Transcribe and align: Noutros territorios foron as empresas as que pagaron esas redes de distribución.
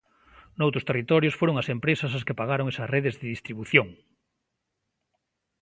Noutros 0.59 0.87
territorios 0.89 1.37
foron 1.39 1.55
as 1.61 1.67
empresas 1.75 2.11
as 2.17 2.25
que 2.27 2.37
pagaron 2.41 2.69
esas 2.71 2.91
redes 2.95 3.15
de 3.19 3.31
distribución. 3.35 3.87